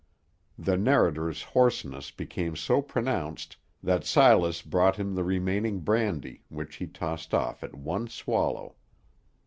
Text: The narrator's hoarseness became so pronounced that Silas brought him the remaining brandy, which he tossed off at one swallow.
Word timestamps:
The 0.57 0.77
narrator's 0.77 1.43
hoarseness 1.43 2.09
became 2.09 2.55
so 2.55 2.81
pronounced 2.81 3.57
that 3.83 4.03
Silas 4.03 4.63
brought 4.63 4.95
him 4.95 5.13
the 5.13 5.23
remaining 5.23 5.81
brandy, 5.81 6.43
which 6.49 6.77
he 6.77 6.87
tossed 6.87 7.35
off 7.35 7.63
at 7.63 7.75
one 7.75 8.07
swallow. 8.07 8.77